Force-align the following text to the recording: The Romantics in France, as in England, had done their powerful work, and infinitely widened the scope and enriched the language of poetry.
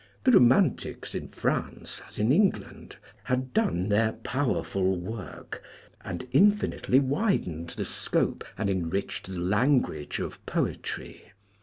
The 0.23 0.31
Romantics 0.31 1.13
in 1.13 1.27
France, 1.27 2.01
as 2.09 2.17
in 2.17 2.31
England, 2.31 2.95
had 3.25 3.53
done 3.53 3.87
their 3.87 4.13
powerful 4.13 4.99
work, 4.99 5.61
and 6.03 6.27
infinitely 6.31 6.99
widened 6.99 7.69
the 7.69 7.85
scope 7.85 8.43
and 8.57 8.67
enriched 8.67 9.27
the 9.27 9.37
language 9.37 10.17
of 10.17 10.43
poetry. 10.47 11.27